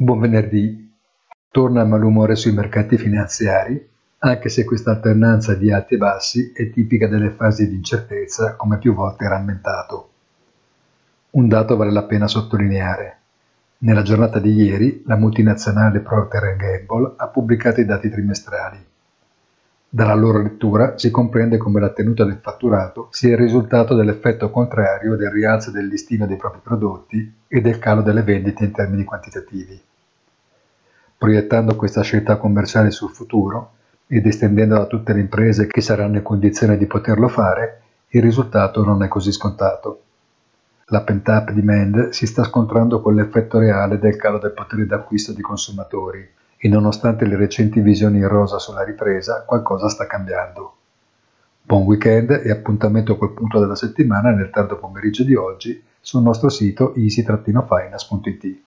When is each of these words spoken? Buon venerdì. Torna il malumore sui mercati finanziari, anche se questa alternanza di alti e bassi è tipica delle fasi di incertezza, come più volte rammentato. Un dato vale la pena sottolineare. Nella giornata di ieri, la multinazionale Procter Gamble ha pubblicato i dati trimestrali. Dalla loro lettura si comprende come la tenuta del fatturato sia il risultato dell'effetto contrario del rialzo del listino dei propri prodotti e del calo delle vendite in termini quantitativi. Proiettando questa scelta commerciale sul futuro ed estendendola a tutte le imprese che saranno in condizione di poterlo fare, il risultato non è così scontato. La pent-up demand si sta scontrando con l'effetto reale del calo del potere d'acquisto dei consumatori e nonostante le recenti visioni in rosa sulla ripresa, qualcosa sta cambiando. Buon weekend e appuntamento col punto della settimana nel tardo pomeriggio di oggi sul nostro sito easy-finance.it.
Buon 0.00 0.20
venerdì. 0.20 0.94
Torna 1.50 1.82
il 1.82 1.88
malumore 1.88 2.36
sui 2.36 2.52
mercati 2.52 2.96
finanziari, 2.96 3.84
anche 4.18 4.48
se 4.48 4.62
questa 4.62 4.92
alternanza 4.92 5.54
di 5.54 5.72
alti 5.72 5.94
e 5.94 5.96
bassi 5.96 6.52
è 6.54 6.70
tipica 6.70 7.08
delle 7.08 7.30
fasi 7.30 7.68
di 7.68 7.74
incertezza, 7.74 8.54
come 8.54 8.78
più 8.78 8.94
volte 8.94 9.26
rammentato. 9.26 10.10
Un 11.30 11.48
dato 11.48 11.74
vale 11.76 11.90
la 11.90 12.04
pena 12.04 12.28
sottolineare. 12.28 13.16
Nella 13.78 14.02
giornata 14.02 14.38
di 14.38 14.52
ieri, 14.52 15.02
la 15.04 15.16
multinazionale 15.16 15.98
Procter 15.98 16.54
Gamble 16.54 17.14
ha 17.16 17.26
pubblicato 17.26 17.80
i 17.80 17.84
dati 17.84 18.08
trimestrali. 18.08 18.78
Dalla 19.88 20.14
loro 20.14 20.40
lettura 20.40 20.96
si 20.96 21.10
comprende 21.10 21.56
come 21.56 21.80
la 21.80 21.90
tenuta 21.90 22.22
del 22.22 22.38
fatturato 22.40 23.08
sia 23.10 23.30
il 23.30 23.38
risultato 23.38 23.96
dell'effetto 23.96 24.48
contrario 24.50 25.16
del 25.16 25.30
rialzo 25.30 25.72
del 25.72 25.88
listino 25.88 26.24
dei 26.24 26.36
propri 26.36 26.60
prodotti 26.62 27.34
e 27.48 27.60
del 27.60 27.80
calo 27.80 28.02
delle 28.02 28.22
vendite 28.22 28.62
in 28.62 28.70
termini 28.70 29.02
quantitativi. 29.02 29.86
Proiettando 31.18 31.74
questa 31.74 32.02
scelta 32.02 32.36
commerciale 32.36 32.92
sul 32.92 33.10
futuro 33.10 33.72
ed 34.06 34.24
estendendola 34.24 34.82
a 34.82 34.86
tutte 34.86 35.12
le 35.12 35.18
imprese 35.18 35.66
che 35.66 35.80
saranno 35.80 36.18
in 36.18 36.22
condizione 36.22 36.78
di 36.78 36.86
poterlo 36.86 37.26
fare, 37.26 37.80
il 38.10 38.22
risultato 38.22 38.84
non 38.84 39.02
è 39.02 39.08
così 39.08 39.32
scontato. 39.32 40.02
La 40.90 41.02
pent-up 41.02 41.50
demand 41.50 42.10
si 42.10 42.24
sta 42.24 42.44
scontrando 42.44 43.00
con 43.00 43.16
l'effetto 43.16 43.58
reale 43.58 43.98
del 43.98 44.14
calo 44.14 44.38
del 44.38 44.52
potere 44.52 44.86
d'acquisto 44.86 45.32
dei 45.32 45.42
consumatori 45.42 46.24
e 46.56 46.68
nonostante 46.68 47.26
le 47.26 47.34
recenti 47.34 47.80
visioni 47.80 48.18
in 48.18 48.28
rosa 48.28 48.60
sulla 48.60 48.84
ripresa, 48.84 49.42
qualcosa 49.44 49.88
sta 49.88 50.06
cambiando. 50.06 50.76
Buon 51.60 51.82
weekend 51.82 52.30
e 52.30 52.50
appuntamento 52.52 53.18
col 53.18 53.34
punto 53.34 53.58
della 53.58 53.74
settimana 53.74 54.30
nel 54.30 54.50
tardo 54.50 54.78
pomeriggio 54.78 55.24
di 55.24 55.34
oggi 55.34 55.82
sul 56.00 56.22
nostro 56.22 56.48
sito 56.48 56.94
easy-finance.it. 56.94 58.60